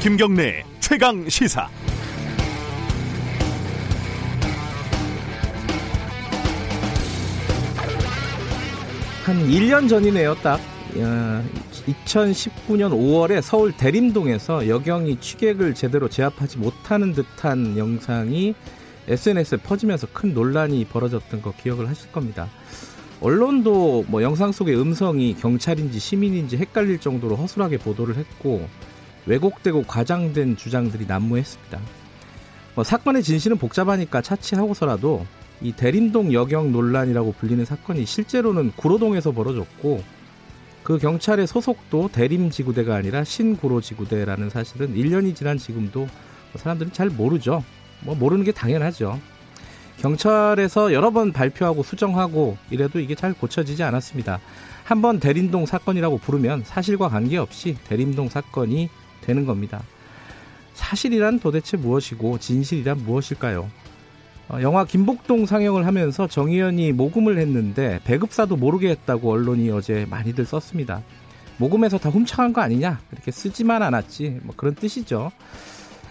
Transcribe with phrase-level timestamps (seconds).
[0.00, 1.68] 김경래 최강 시사.
[9.24, 10.60] 한 1년 전이네요, 딱.
[10.94, 18.54] 2019년 5월에 서울 대림동에서 여경이 취객을 제대로 제압하지 못하는 듯한 영상이
[19.08, 22.48] SNS에 퍼지면서 큰 논란이 벌어졌던 거 기억을 하실 겁니다.
[23.20, 28.68] 언론도 뭐 영상 속의 음성이 경찰인지 시민인지 헷갈릴 정도로 허술하게 보도를 했고
[29.28, 31.78] 왜곡되고 과장된 주장들이 난무했습니다.
[32.74, 35.26] 뭐 사건의 진실은 복잡하니까 차치하고서라도
[35.60, 40.02] 이 대림동 여경 논란이라고 불리는 사건이 실제로는 구로동에서 벌어졌고
[40.84, 46.08] 그 경찰의 소속도 대림지구대가 아니라 신구로지구대라는 사실은 1년이 지난 지금도
[46.54, 47.62] 사람들은 잘 모르죠.
[48.00, 49.20] 뭐 모르는 게 당연하죠.
[49.98, 54.38] 경찰에서 여러 번 발표하고 수정하고 이래도 이게 잘 고쳐지지 않았습니다.
[54.84, 58.88] 한번 대림동 사건이라고 부르면 사실과 관계없이 대림동 사건이
[59.28, 59.82] 되는 겁니다.
[60.74, 63.68] 사실이란 도대체 무엇이고 진실이란 무엇일까요?
[64.48, 71.02] 어, 영화 김복동 상영을 하면서 정의연이 모금을 했는데 배급사도 모르게 했다고 언론이 어제 많이들 썼습니다.
[71.58, 73.00] 모금해서 다 훔쳐간 거 아니냐?
[73.12, 74.40] 이렇게 쓰지만 않았지.
[74.44, 75.30] 뭐 그런 뜻이죠.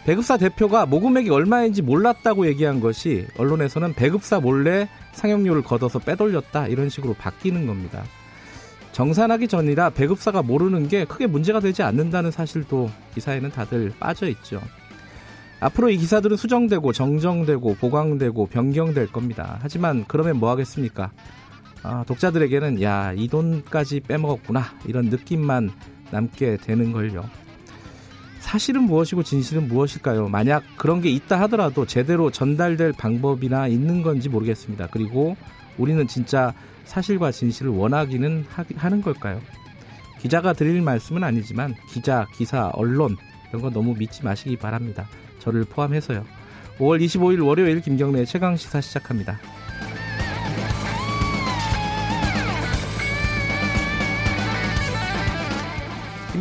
[0.06, 7.14] 배급사 대표가 모금액이 얼마인지 몰랐다고 얘기한 것이 언론에서는 배급사 몰래 상영료를 걷어서 빼돌렸다 이런 식으로
[7.16, 8.04] 바뀌는 겁니다.
[8.98, 14.60] 정산하기 전이라 배급사가 모르는 게 크게 문제가 되지 않는다는 사실도 기사에는 다들 빠져 있죠.
[15.60, 19.60] 앞으로 이 기사들은 수정되고 정정되고 보강되고 변경될 겁니다.
[19.62, 21.12] 하지만 그러면 뭐 하겠습니까?
[21.84, 24.64] 아, 독자들에게는 야, 이 돈까지 빼먹었구나.
[24.88, 25.70] 이런 느낌만
[26.10, 27.24] 남게 되는 걸요.
[28.40, 30.28] 사실은 무엇이고 진실은 무엇일까요?
[30.28, 34.88] 만약 그런 게 있다 하더라도 제대로 전달될 방법이나 있는 건지 모르겠습니다.
[34.90, 35.38] 그리고
[35.78, 36.54] 우리는 진짜
[36.86, 39.42] 사실과 진실을 원하기는 하, 는 걸까요?
[40.20, 43.18] 기자가 드릴 말씀은 아니지만 기자, 기사, 언론
[43.50, 45.08] 이런 거 너무 믿지 마시기 바랍니다.
[45.40, 46.26] 저를 포함해서요.
[46.80, 49.40] 5월 25일 월요일 김경래 최강 시사 시작합니다.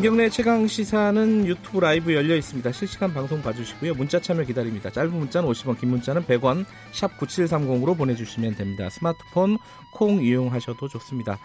[0.06, 2.70] 김경래 최강 시사는 유튜브 라이브 열려 있습니다.
[2.70, 3.94] 실시간 방송 봐주시고요.
[3.94, 4.88] 문자 참여 기다립니다.
[4.88, 8.88] 짧은 문자는 50원, 긴 문자는 100원, 샵 9730으로 보내주시면 됩니다.
[8.88, 9.58] 스마트폰
[9.92, 11.40] 콩 이용하셔도 좋습니다.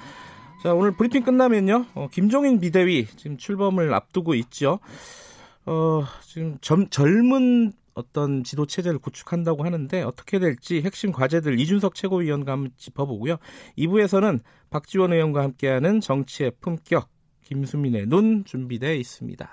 [0.61, 1.88] 자, 오늘 브리핑 끝나면요.
[1.95, 4.78] 어, 김종인 비대위 지금 출범을 앞두고 있죠.
[5.66, 12.51] 어, 지금 점, 젊은 어떤 지도 체제를 구축한다고 하는데 어떻게 될지 핵심 과제들 이준석 최고위원과
[12.51, 13.38] 한번 짚어보고요.
[13.79, 14.39] 2부에서는
[14.69, 17.09] 박지원 의원과 함께하는 정치의 품격
[17.44, 19.50] 김수민의 눈 준비되어 있습니다.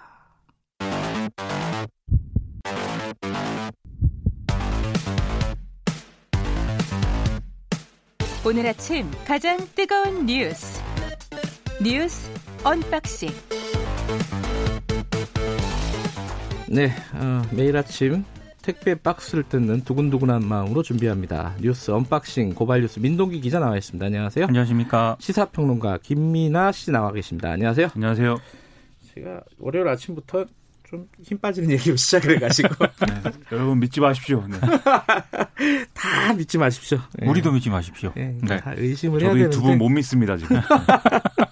[8.46, 10.80] 오늘 아침 가장 뜨거운 뉴스
[11.82, 12.30] 뉴스
[12.64, 13.28] 언박싱
[16.68, 18.24] 네, 어, 매일 아침
[18.68, 21.54] 택배 박스를 뜯는 두근두근한 마음으로 준비합니다.
[21.58, 24.04] 뉴스 언박싱 고발 뉴스 민동기 기자 나와 있습니다.
[24.04, 24.44] 안녕하세요.
[24.44, 25.16] 안녕하십니까.
[25.20, 27.50] 시사평론가 김민하 씨 나와 계십니다.
[27.50, 27.88] 안녕하세요.
[27.94, 28.36] 안녕하세요.
[29.14, 30.44] 제가 월요일 아침부터
[30.84, 32.68] 좀 힘 빠지는 얘기로 시작을 해가지고
[33.08, 34.44] 네, 여러분 믿지 마십시오.
[34.46, 34.58] 네.
[35.94, 36.98] 다 믿지 마십시오.
[37.18, 37.26] 네.
[37.26, 38.12] 우리도 믿지 마십시오.
[38.16, 38.58] 네, 네.
[38.58, 40.60] 다 의심을 해야 되는데 저희 두분 못 믿습니다 지금.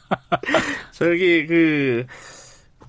[0.92, 2.04] 저기 그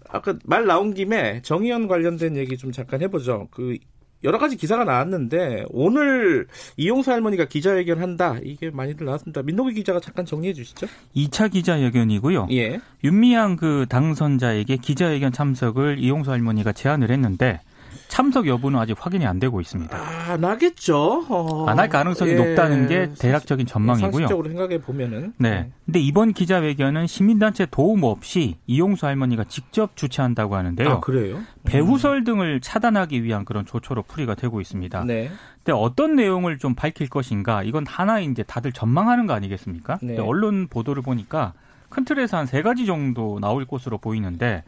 [0.09, 3.47] 아까 말 나온 김에 정의연 관련된 얘기 좀 잠깐 해보죠.
[3.51, 3.77] 그
[4.23, 9.43] 여러 가지 기사가 나왔는데 오늘 이용수 할머니가 기자회견 한다 이게 많이들 나왔습니다.
[9.43, 10.87] 민노기 기자가 잠깐 정리해 주시죠.
[11.15, 12.47] 2차 기자회견이고요.
[12.51, 12.79] 예.
[13.03, 17.61] 윤미향 그 당선자에게 기자회견 참석을 이용수 할머니가 제안을 했는데
[18.07, 19.95] 참석 여부는 아직 확인이 안 되고 있습니다.
[19.95, 21.25] 아, 안 하겠죠.
[21.29, 21.65] 어...
[21.67, 22.35] 안할 가능성이 예...
[22.35, 24.11] 높다는 게 대략적인 전망이고요.
[24.11, 25.33] 상식적으로 생각해 보면은.
[25.37, 25.49] 네.
[25.49, 25.71] 네.
[25.85, 30.89] 근데 이번 기자회견은 시민단체 도움 없이 이용수 할머니가 직접 주최한다고 하는데요.
[30.89, 31.39] 아, 그래요?
[31.65, 35.03] 배후설 등을 차단하기 위한 그런 조처로 풀이가 되고 있습니다.
[35.05, 35.29] 네.
[35.63, 39.99] 근데 어떤 내용을 좀 밝힐 것인가 이건 하나 이제 다들 전망하는 거 아니겠습니까?
[40.01, 40.17] 네.
[40.17, 41.53] 언론 보도를 보니까
[41.89, 44.63] 큰 틀에서 한 세 가지 정도 나올 것으로 보이는데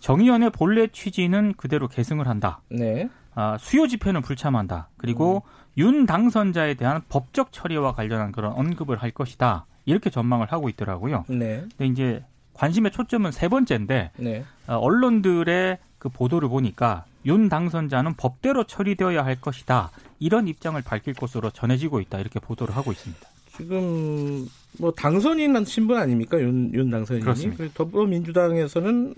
[0.00, 2.60] 정의연의 본래 취지는 그대로 계승을 한다.
[2.70, 3.08] 네.
[3.34, 4.88] 아, 수요 집회는 불참한다.
[4.96, 5.58] 그리고 음.
[5.78, 9.66] 윤 당선자에 대한 법적 처리와 관련한 그런 언급을 할 것이다.
[9.84, 11.24] 이렇게 전망을 하고 있더라고요.
[11.28, 11.64] 네.
[11.76, 12.24] 근데 이제
[12.54, 14.44] 관심의 초점은 세 번째인데 네.
[14.66, 19.90] 어, 언론들의 그 보도를 보니까 윤 당선자는 법대로 처리되어야 할 것이다.
[20.18, 22.18] 이런 입장을 밝힐 것으로 전해지고 있다.
[22.18, 23.26] 이렇게 보도를 하고 있습니다.
[23.56, 24.48] 지금
[24.78, 27.24] 뭐 당선인 신분 아닙니까 윤, 윤 당선인이?
[27.24, 27.64] 그렇습니다.
[27.74, 29.14] 더불어민주당에서는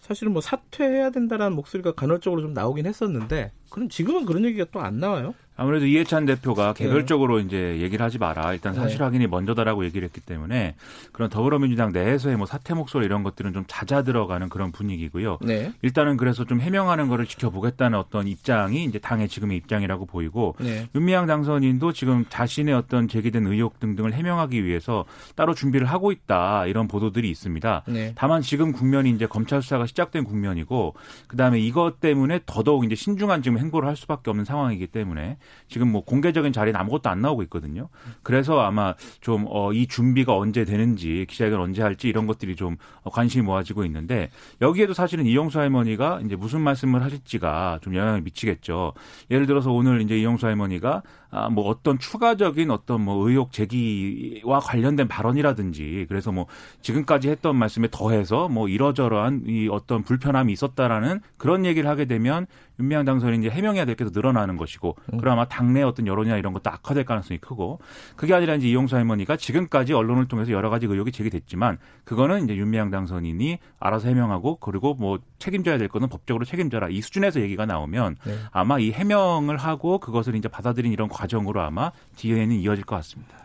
[0.00, 5.00] 사실은 뭐 사퇴해야 된다라는 목소리가 간헐적으로 좀 나오긴 했었는데 그럼 지금은 그런 얘기가 또 안
[5.00, 5.34] 나와요?
[5.60, 7.44] 아무래도 이해찬 대표가 개별적으로 네.
[7.44, 8.52] 이제 얘기를 하지 마라.
[8.52, 9.02] 일단 사실 네.
[9.04, 10.76] 확인이 먼저다라고 얘기를 했기 때문에
[11.10, 15.38] 그런 더불어민주당 내에서의 뭐 사퇴 목소리 이런 것들은 좀 잦아 들어가는 그런 분위기고요.
[15.42, 15.72] 네.
[15.82, 20.86] 일단은 그래서 좀 해명하는 거를 지켜보겠다는 어떤 입장이 이제 당의 지금의 입장이라고 보이고 네.
[20.94, 26.86] 윤미향 당선인도 지금 자신의 어떤 제기된 의혹 등등을 해명하기 위해서 따로 준비를 하고 있다 이런
[26.86, 27.82] 보도들이 있습니다.
[27.88, 28.12] 네.
[28.14, 30.94] 다만 지금 국면이 이제 검찰 수사가 시작된 국면이고
[31.26, 35.38] 그다음에 이것 때문에 더더욱 이제 신중한 지금 행보를 할 수밖에 없는 상황이기 때문에
[35.68, 37.88] 지금 뭐 공개적인 자리는 아무것도 안 나오고 있거든요.
[38.22, 43.84] 그래서 아마 좀이 어, 준비가 언제 되는지 기자회견 언제 할지 이런 것들이 좀 관심이 모아지고
[43.84, 48.94] 있는데 여기에도 사실은 이용수 할머니가 이제 무슨 말씀을 하실지가 좀 영향을 미치겠죠.
[49.30, 55.08] 예를 들어서 오늘 이제 이용수 할머니가 아, 뭐 어떤 추가적인 어떤 뭐 의혹 제기와 관련된
[55.08, 56.46] 발언이라든지 그래서 뭐
[56.80, 62.46] 지금까지 했던 말씀에 더해서 뭐 이러저러한 이 어떤 불편함이 있었다라는 그런 얘기를 하게 되면
[62.80, 65.18] 윤미향 당선인이 이제 해명해야 될 게 더 늘어나는 것이고 음.
[65.18, 67.80] 그럼 아마 당내 어떤 여론이나 이런 것도 악화될 가능성이 크고
[68.16, 72.90] 그게 아니라 이제 이용수 할머니가 지금까지 언론을 통해서 여러 가지 의혹이 제기됐지만 그거는 이제 윤미향
[72.90, 78.34] 당선인이 알아서 해명하고 그리고 뭐 책임져야 될 거는 법적으로 책임져라 이 수준에서 얘기가 나오면 네.
[78.52, 83.36] 아마 이 해명을 하고 그것을 이제 받아들인 이런 과정으로 아마 뒤에는 이어질 것 같습니다.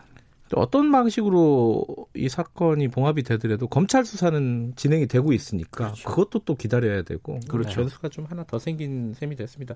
[0.56, 6.08] 어떤 방식으로 이 사건이 봉합이 되더라도 검찰 수사는 진행이 되고 있으니까 그렇죠.
[6.08, 7.80] 그것도 또 기다려야 되고 그렇죠.
[7.80, 9.74] 변수가 좀 하나 더 생긴 셈이 됐습니다.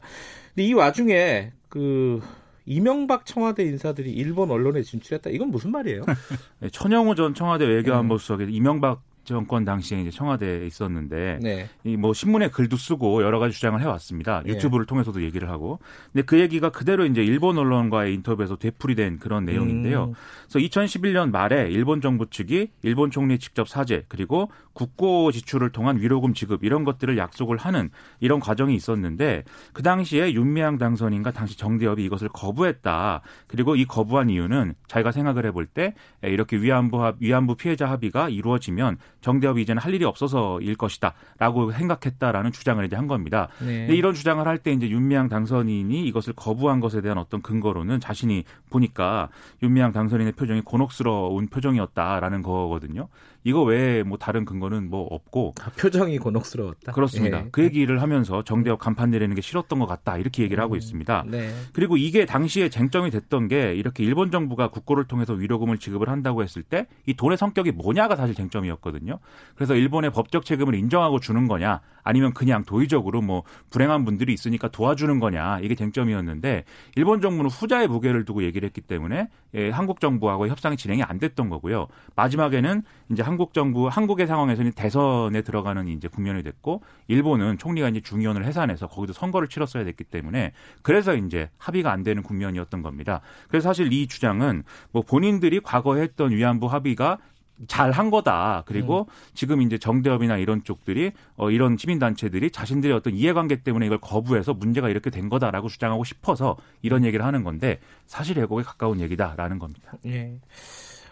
[0.54, 2.20] 근데 이 와중에 그
[2.66, 5.30] 이명박 청와대 인사들이 일본 언론에 진출했다.
[5.30, 6.04] 이건 무슨 말이에요?
[6.60, 8.50] 네, 천영호 전 청와대 외교안보수석에 음.
[8.50, 11.68] 이명박 정권 당시에 이제 청와대에 있었는데 네.
[11.84, 14.42] 이뭐 신문에 글도 쓰고 여러 가지 주장을 해왔습니다.
[14.44, 14.52] 네.
[14.52, 14.88] 유튜브를 네.
[14.88, 15.78] 통해서도 얘기를 하고.
[16.12, 20.04] 근데 그 얘기가 그대로 이제 일본 언론과의 인터뷰에서 되풀이된 그런 내용인데요.
[20.04, 20.14] 음.
[20.48, 26.34] 그래서 2011년 말에 일본 정부 측이 일본 총리 직접 사죄 그리고 국고 지출을 통한 위로금
[26.34, 27.90] 지급 이런 것들을 약속을 하는
[28.20, 33.22] 이런 과정이 있었는데 그 당시에 윤미향 당선인과 당시 정대협이 이것을 거부했다.
[33.46, 38.98] 그리고 이 거부한 이유는 자기가 생각을 해볼 때 이렇게 위안부 합, 위안부 피해자 합의가 이루어지면
[39.20, 43.48] 정대협이 이제는 할 일이 없어서일 것이다라고 생각했다라는 주장을 이제 한 겁니다.
[43.60, 43.86] 네.
[43.86, 48.44] 근데 이런 주장을 할 때 이제 윤미향 당선인이 이것을 거부한 것에 대한 어떤 근거로는 자신이
[48.68, 49.28] 보니까
[49.62, 53.08] 윤미향 당선인의 표정이 곤혹스러운 표정이었다라는 거거든요.
[53.44, 56.92] 이거 외에 뭐 다른 근거는 뭐 없고 아, 표정이 곤혹스러웠다.
[56.92, 57.38] 그렇습니다.
[57.38, 57.48] 예.
[57.50, 61.24] 그 얘기를 하면서 정대협 간판 내리는 게 싫었던 것 같다 이렇게 얘기를 하고 음, 있습니다.
[61.28, 61.50] 네.
[61.72, 66.62] 그리고 이게 당시에 쟁점이 됐던 게 이렇게 일본 정부가 국고를 통해서 위로금을 지급을 한다고 했을
[66.62, 69.18] 때 이 돈의 성격이 뭐냐가 사실 쟁점이었거든요.
[69.54, 75.18] 그래서 일본의 법적 책임을 인정하고 주는 거냐 아니면 그냥 도의적으로 뭐 불행한 분들이 있으니까 도와주는
[75.18, 76.64] 거냐 이게 쟁점이었는데
[76.96, 81.48] 일본 정부는 후자의 무게를 두고 얘기를 했기 때문에 예, 한국 정부하고 협상이 진행이 안 됐던
[81.48, 81.88] 거고요.
[82.16, 88.44] 마지막에는 이제 한국 정부 한국의 상황에서는 대선에 들어가는 이제 국면이 됐고 일본은 총리가 이제 중의원을
[88.44, 90.52] 해산해서 거기도 선거를 치렀어야 됐기 때문에
[90.82, 93.20] 그래서 이제 합의가 안 되는 국면이었던 겁니다.
[93.48, 97.18] 그래서 사실 이 주장은 뭐 본인들이 과거에 했던 위안부 합의가
[97.66, 98.62] 잘 한 거다.
[98.66, 99.12] 그리고 음.
[99.34, 104.54] 지금 이제 정대협이나 이런 쪽들이 어 이런 시민 단체들이 자신들의 어떤 이해관계 때문에 이걸 거부해서
[104.54, 109.92] 문제가 이렇게 된 거다라고 주장하고 싶어서 이런 얘기를 하는 건데 사실 왜곡에 가까운 얘기다라는 겁니다.
[110.06, 110.38] 예.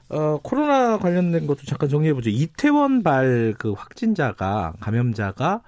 [0.09, 2.31] 어, 코로나 관련된 것도 잠깐 정리해보죠.
[2.31, 5.63] 이태원 발 그 확진자가, 감염자가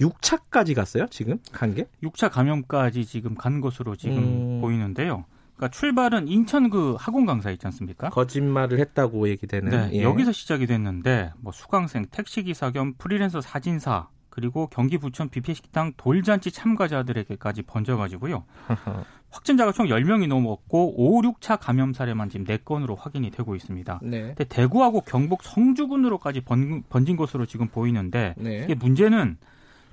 [0.00, 1.06] 6차까지 갔어요?
[1.10, 1.86] 지금 간 게?
[2.02, 4.60] 6차 감염까지 지금 간 것으로 지금 음...
[4.60, 5.24] 보이는데요.
[5.60, 8.08] 그러니까 출발은 인천 그 학원 강사 있지 않습니까?
[8.08, 9.68] 거짓말을 했다고 얘기되는.
[9.68, 10.02] 네, 예.
[10.02, 16.50] 여기서 시작이 됐는데 뭐 수강생, 택시기사 겸 프리랜서 사진사 그리고 경기 부천 뷔페 식당 돌잔치
[16.50, 18.44] 참가자들에게까지 번져가지고요.
[19.30, 24.00] 확진자가 총 10명이 넘었고 5, 6차 감염 사례만 지금 4건으로 확인이 되고 있습니다.
[24.02, 24.20] 네.
[24.22, 28.64] 근데 대구하고 경북 성주군으로까지 번, 진 것으로 지금 보이는데 네.
[28.64, 29.36] 이게 문제는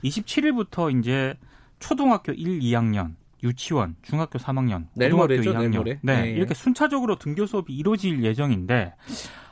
[0.03, 1.35] 27일부터 이제
[1.79, 8.23] 초등학교 1, 2학년, 유치원, 중학교 3학년, 고등학교 2학년 네, 네, 이렇게 순차적으로 등교 수업이 이루어질
[8.23, 8.93] 예정인데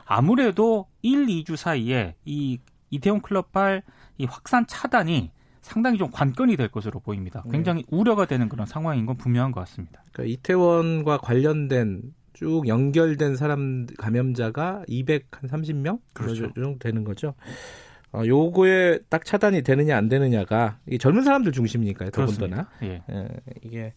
[0.04, 2.58] 아무래도 1, 2주 사이에 이
[2.90, 3.82] 이태원 클럽발
[4.18, 7.42] 이 확산 차단이 상당히 좀 관건이 될 것으로 보입니다.
[7.46, 7.52] 네.
[7.52, 7.88] 굉장히 네.
[7.90, 10.04] 우려가 되는 그런 상황인 건 분명한 것 같습니다.
[10.12, 12.02] 그러니까 이태원과 관련된
[12.34, 16.52] 쭉 연결된 사람 감염자가 230명 그렇죠.
[16.52, 17.34] 정도 되는 거죠.
[18.16, 22.10] 어, 요거에 딱 차단이 되느냐 안 되느냐가 이 젊은 사람들 중심이니까요.
[22.10, 23.02] 더군다나 예.
[23.10, 23.28] 예,
[23.62, 23.92] 이게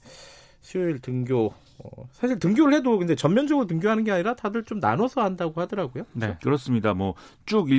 [0.62, 5.62] 수요일 등교 어, 사실 등교를 해도 근데 전면적으로 등교하는 게 아니라 다들 좀 나눠서 한다고
[5.62, 6.04] 하더라고요.
[6.14, 6.94] 네, 그렇습니다.
[6.94, 7.70] 뭐쭉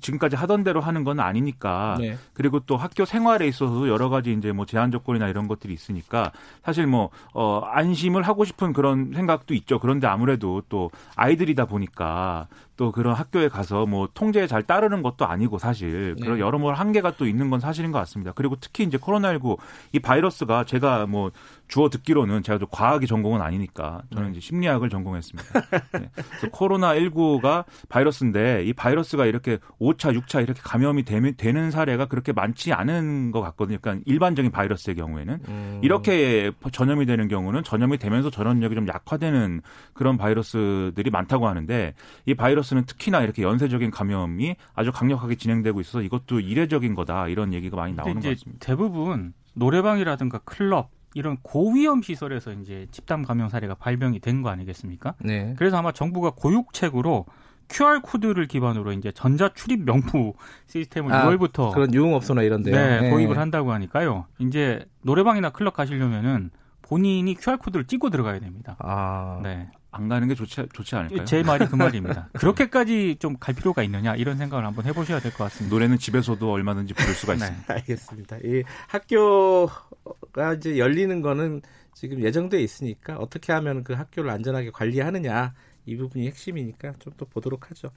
[0.00, 1.96] 지금까지 하던 대로 하는 건 아니니까.
[2.00, 2.16] 네.
[2.32, 6.32] 그리고 또 학교 생활에 있어서 여러 가지 이제 뭐 제한 조건이나 이런 것들이 있으니까
[6.64, 9.78] 사실 뭐 어, 안심을 하고 싶은 그런 생각도 있죠.
[9.78, 15.58] 그런데 아무래도 또 아이들이다 보니까 또 그런 학교에 가서 뭐 통제에 잘 따르는 것도 아니고
[15.58, 16.40] 사실 그런 네.
[16.40, 18.32] 여러모로 한계가 또 있는 건 사실인 것 같습니다.
[18.34, 19.58] 그리고 특히 이제 코로나19
[19.92, 21.30] 이 바이러스가 제가 뭐
[21.68, 24.38] 주어 듣기로는 제가 좀 과학이 전공은 아니니까 저는 네.
[24.38, 25.60] 이제 심리학을 전공했습니다.
[25.98, 26.10] 네.
[26.14, 32.72] 그래서 코로나 19가 바이러스인데 이 바이러스가 이렇게 5차, 6차 이렇게 감염이 되는 사례가 그렇게 많지
[32.72, 33.78] 않은 것 같거든요.
[33.80, 35.80] 그러니까 일반적인 바이러스의 경우에는 음.
[35.82, 39.60] 이렇게 전염이 되는 경우는 전염이 되면서 전염력이 좀 약화되는
[39.92, 41.94] 그런 바이러스들이 많다고 하는데
[42.26, 47.52] 이 바이러스 바이러스는 특히나 이렇게 연쇄적인 감염이 아주 강력하게 진행되고 있어서 이것도 이례적인 거다 이런
[47.52, 48.64] 얘기가 많이 나오는 것 같습니다.
[48.64, 55.14] 대부분 노래방이라든가 클럽 이런 고위험 시설에서 이제 집단 감염 사례가 발병이 된 거 아니겠습니까?
[55.20, 55.54] 네.
[55.58, 57.26] 그래서 아마 정부가 고육책으로
[57.68, 60.34] QR 코드를 기반으로 이제 전자 출입 명부
[60.66, 64.26] 시스템을 아, 6월부터 그런 유흥업소나 이런 데 네, 네, 도입을 한다고 하니까요.
[64.38, 66.50] 이제 노래방이나 클럽 가시려면은
[66.82, 68.76] 본인이 QR 코드를 찍고 들어가야 됩니다.
[68.80, 69.40] 아.
[69.42, 69.70] 네.
[69.94, 71.24] 안 가는 게 좋지 좋지 않을까요?
[71.26, 72.28] 제 말이 그 말입니다.
[72.34, 75.74] 그렇게까지 좀 갈 필요가 있느냐 이런 생각을 한번 해보셔야 될 것 같습니다.
[75.74, 77.44] 노래는 집에서도 얼마든지 부를 수가 네.
[77.44, 77.74] 있습니다.
[77.74, 78.36] 알겠습니다.
[78.44, 81.62] 이 학교가 이제 열리는 거는
[81.94, 85.54] 지금 예정돼 있으니까 어떻게 하면 그 학교를 안전하게 관리하느냐
[85.86, 87.90] 이 부분이 핵심이니까 좀 더 보도록 하죠.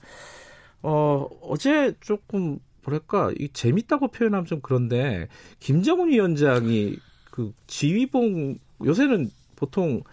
[0.81, 5.27] 어 어제 조금 뭐랄까 이 재밌다고 표현하면 좀 그런데
[5.59, 6.97] 김정은 위원장이
[7.31, 10.03] 그 지휘봉 요새는 보통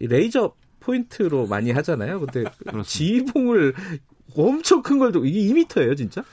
[0.00, 0.52] 레이저
[0.88, 2.20] 포인트로 많이 하잖아요.
[2.20, 2.44] 근데
[2.84, 3.74] 지휘봉을
[4.34, 6.24] 엄청 큰걸 이게 2미터예요, 진짜?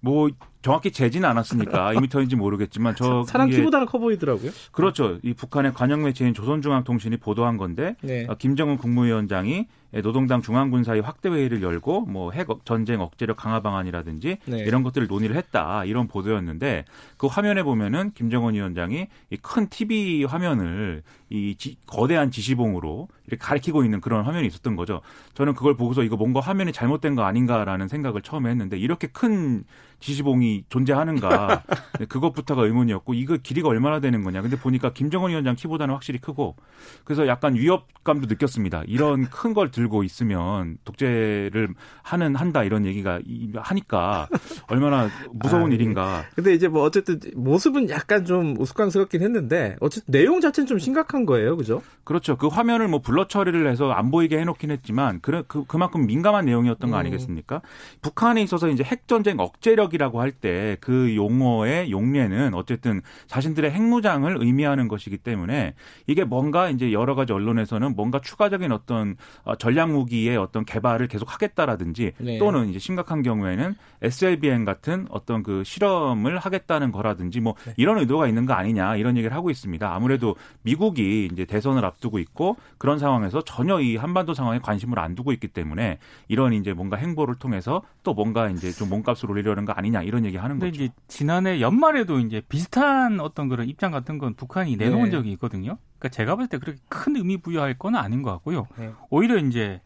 [0.00, 0.30] 뭐
[0.62, 4.50] 정확히 재지는 않았으니까 2미터인지 모르겠지만 저 사람 키보다는 커 보이더라고요.
[4.72, 5.18] 그렇죠.
[5.22, 8.26] 이 북한의 관영 매체인 조선중앙통신이 보도한 건데 네.
[8.28, 9.66] 어, 김정은 국무위원장이
[10.02, 14.58] 노동당 중앙군사위 확대 회의를 열고 뭐 핵 전쟁 억제력 강화 방안이라든지 네.
[14.58, 16.84] 이런 것들을 논의를 했다 이런 보도였는데
[17.16, 23.84] 그 화면에 보면은 김정은 위원장이 이 큰 TV 화면을 이 지, 거대한 지시봉으로 이렇게 가리키고
[23.84, 25.00] 있는 그런 화면이 있었던 거죠.
[25.34, 29.64] 저는 그걸 보고서 이거 뭔가 화면이 잘못된 거 아닌가라는 생각을 처음에 했는데 이렇게 큰
[30.00, 31.62] 지시봉이 존재하는가.
[31.98, 34.40] 네, 그것부터가 의문이었고 이거 길이가 얼마나 되는 거냐.
[34.40, 36.56] 근데 보니까 김정은 위원장 키보다는 확실히 크고
[37.04, 38.84] 그래서 약간 위협감도 느꼈습니다.
[38.86, 43.20] 이런 큰 걸 들고 있으면 독재를 하는 한다 이런 얘기가
[43.56, 44.28] 하니까
[44.68, 46.24] 얼마나 무서운 아, 일인가.
[46.36, 51.56] 근데 이제 뭐 어쨌든 모습은 약간 좀 우스꽝스럽긴 했는데 어쨌든 내용 자체는 좀 심각한 거예요.
[51.56, 51.82] 그죠?
[52.04, 52.36] 그렇죠.
[52.36, 56.90] 그 화면을 뭐 블러 처리를 해서 안 보이게 해놓긴 했지만 그, 그 그만큼 민감한 내용이었던
[56.90, 57.00] 거 음.
[57.00, 57.56] 아니겠습니까?
[57.56, 57.98] 음.
[58.00, 64.36] 북한에 있어서 이제 핵 전쟁 억제력 핵무력이라고 할 때 그 용어의 용례는 어쨌든 자신들의 핵무장을
[64.40, 65.74] 의미하는 것이기 때문에
[66.06, 71.32] 이게 뭔가 이제 여러 가지 언론에서는 뭔가 추가적인 어떤 어, 전략 무기의 어떤 개발을 계속
[71.32, 72.38] 하겠다라든지 네.
[72.38, 77.74] 또는 이제 심각한 경우에는 SLBM 같은 어떤 그 실험을 하겠다는 거라든지 뭐 네.
[77.76, 79.92] 이런 의도가 있는 거 아니냐 이런 얘기를 하고 있습니다.
[79.92, 85.32] 아무래도 미국이 이제 대선을 앞두고 있고 그런 상황에서 전혀 이 한반도 상황에 관심을 안 두고
[85.32, 90.02] 있기 때문에 이런 이제 뭔가 행보를 통해서 또 뭔가 이제 좀 몸값을 올리려는 거 아니냐
[90.02, 90.68] 이런 얘기 하는 거죠.
[90.74, 95.10] 이제 지난해 연말에도 이제 비슷한 어떤 그런 입장 같은 건 북한이 내놓은 네.
[95.10, 95.78] 적이 있거든요.
[95.98, 98.66] 그러니까 제가 볼때 그렇게 큰 의미 부여할 건 아닌 것 같고요.
[98.76, 98.90] 네.
[99.08, 99.80] 오히려 이제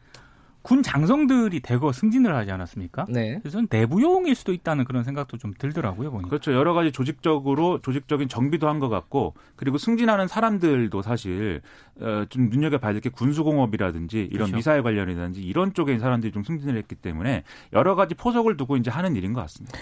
[0.62, 3.06] 군 장성들이 대거 승진을 하지 않았습니까?
[3.08, 3.38] 네.
[3.42, 6.10] 그래서 내부용일 수도 있다는 그런 생각도 좀 들더라고요.
[6.10, 6.28] 보니까.
[6.28, 6.52] 그렇죠.
[6.52, 11.60] 여러 가지 조직적으로 조직적인 정비도 한 것 같고 그리고 승진하는 사람들도 사실
[12.00, 14.56] 어, 좀 눈여겨봐야 될 게 군수공업이라든지 이런 그렇죠.
[14.56, 17.42] 미사일 관련이라든지 이런 쪽에 사람들이 좀 승진을 했기 때문에
[17.72, 19.78] 여러 가지 포석을 두고 이제 하는 일인 것 같습니다.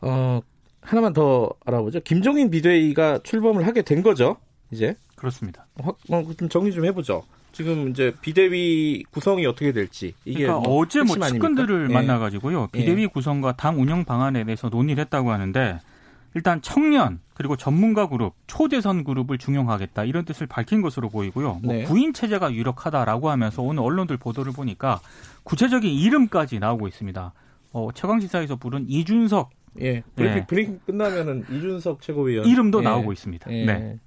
[0.00, 0.40] 어,
[0.80, 2.00] 하나만 더 알아보죠.
[2.00, 4.36] 김종인 비대위가 출범을 하게 된 거죠,
[4.70, 4.96] 이제?
[5.16, 5.66] 그렇습니다.
[5.82, 5.92] 어,
[6.36, 7.22] 좀 정리 좀 해보죠.
[7.52, 11.94] 지금 이제 비대위 구성이 어떻게 될지 이게 그러니까 뭐 어제 뭐 측근들을 예.
[11.94, 13.06] 만나가지고요 비대위 예.
[13.06, 15.78] 구성과 당 운영 방안에 대해서 논의를 했다고 하는데
[16.34, 21.84] 일단 청년 그리고 전문가 그룹 초대선 그룹을 중용하겠다 이런 뜻을 밝힌 것으로 보이고요 뭐 네.
[21.84, 25.00] 구인 체제가 유력하다라고 하면서 오늘 언론들 보도를 보니까
[25.42, 27.32] 구체적인 이름까지 나오고 있습니다
[27.72, 30.02] 어, 최강 지사에서 부른 이준석 예.
[30.14, 30.46] 브리핑, 네.
[30.46, 32.84] 브리핑 끝나면은 이준석 최고위원 이름도 예.
[32.84, 33.52] 나오고 있습니다.
[33.52, 33.64] 예.
[33.64, 33.98] 네.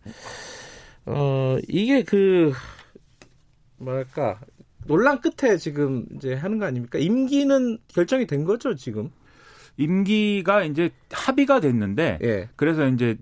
[1.08, 2.54] 어, 이게 그
[3.78, 4.40] 뭐랄까
[4.88, 7.00] 논란 끝에 지금 이제 하는 거 아닙니까?
[7.00, 9.12] 임기는 결정이 된 거죠, 지금.
[9.78, 12.50] 임기가 이제 합의가 됐는데 예.
[12.56, 13.18] 그래서 이제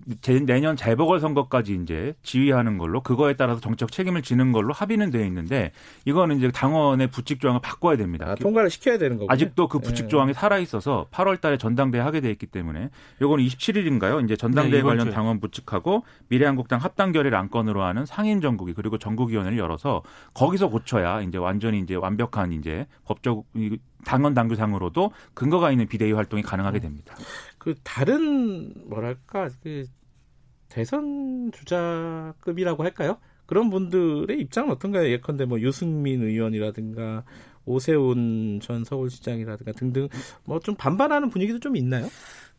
[0.46, 5.72] 내년 재보궐 선거까지 이제 지휘하는 걸로 그거에 따라서 정책 책임을 지는 걸로 합의는 돼 있는데
[6.04, 8.26] 이거는 이제 당원의 부칙 조항을 바꿔야 됩니다.
[8.28, 10.08] 아, 통과를 시켜야 되는 거고 아직도 그 부칙 예.
[10.08, 14.24] 조항이 살아 있어서 8월 달에 전당대회 하게 돼 있기 때문에 요거는 27일인가요?
[14.24, 19.58] 이제 전당대회 네, 관련 당원 부칙하고 미래한국당 합당 결의를 안건으로 하는 상임 전국이 그리고 전국위원회를
[19.58, 20.02] 열어서
[20.34, 23.44] 거기서 고쳐야 이제 완전히 이제 완벽한 이제 법적
[24.04, 27.14] 당원 당규상으로도 근거가 있는 비대위 활동이 가능하게 됩니다.
[27.58, 29.84] 그 다른 뭐랄까 그
[30.68, 33.18] 대선 주자급이라고 할까요?
[33.46, 35.08] 그런 분들의 입장은 어떤가요?
[35.10, 37.24] 예컨대 뭐 유승민 의원이라든가
[37.66, 40.08] 오세훈 전 서울시장이라든가 등등
[40.44, 42.08] 뭐 좀 반발하는 분위기도 좀 있나요?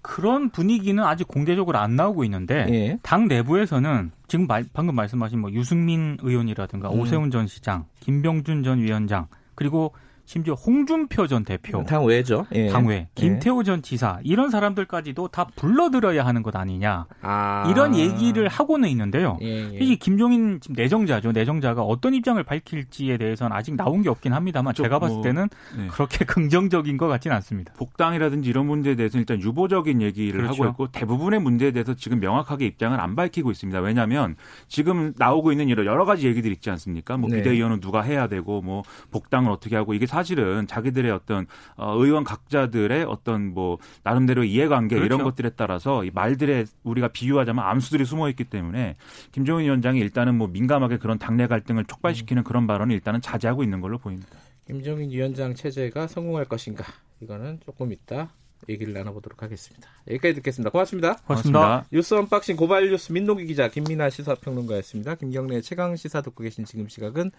[0.02, 3.00] 그런 분위기는 아직 공개적으로 안 나오고 있는데 예.
[3.02, 7.00] 당 내부에서는 지금 말, 방금 말씀하신 뭐 유승민 의원이라든가 음.
[7.00, 9.94] 오세훈 전 시장, 김병준 전 위원장 그리고
[10.26, 12.48] 심지어 홍준표 전 대표 당외죠.
[12.54, 12.70] 예.
[12.70, 13.08] 당외 예.
[13.16, 13.64] 김태호 예.
[13.64, 17.68] 전 지사 이런 사람들까지도 다 불러들어야 하는 것 아니냐 아.
[17.70, 19.38] 이런 얘기를 하고는 있는데요.
[19.42, 19.78] 예, 예.
[19.80, 21.32] 이게 김종인 내정자죠.
[21.32, 25.88] 내정자가 어떤 입장을 밝힐지에 대해서는 아직 나온 게 없긴 합니다만 제가 봤을 뭐, 때는 네.
[25.88, 27.74] 그렇게 긍정적인 것 같지는 않습니다.
[27.74, 30.64] 복당이라든지 이런 문제에 대해서 일단 유보적인 얘기를 그렇죠.
[30.64, 33.80] 하고 있고 대부분의 문제에 대해서 지금 명확하게 입장을 안 밝히고 있습니다.
[33.80, 34.36] 왜냐하면
[34.68, 37.18] 지금 나오고 있는 여러 가지 얘기들 있지 않습니까?
[37.18, 37.38] 뭐 네.
[37.38, 41.46] 비대위원은 누가 해야 되고 뭐 복당을 어떻게 하고 이게 사실은 자기들의 어떤
[41.76, 45.06] 어, 의원 각자들의 어떤 뭐 나름대로 이해관계 그렇죠.
[45.06, 48.96] 이런 것들에 따라서 이 말들에 우리가 비유하자면 암수들이 숨어 있기 때문에
[49.34, 52.44] 김종인 위원장이 일단은 뭐 민감하게 그런 당내 갈등을 촉발시키는 음.
[52.46, 54.38] 그런 발언을 일단은 자제하고 있는 걸로 보입니다.
[54.66, 56.86] 김종인 위원장 체제가 성공할 것인가?
[57.20, 58.30] 이거는 조금 있다
[58.70, 59.90] 얘기를 나눠보도록 하겠습니다.
[60.08, 60.70] 여기까지 듣겠습니다.
[60.70, 61.18] 고맙습니다.
[61.28, 61.60] 고맙습니다.
[61.60, 61.88] 고맙습니다.
[61.92, 65.16] 뉴스 언박싱 고발 뉴스 민동기 기자 김민하 시사평론가였습니다.
[65.16, 67.32] 김경래 최강 시사 듣고 계신 지금 시각은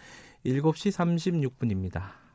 [0.45, 2.25] 7시 36분입니다.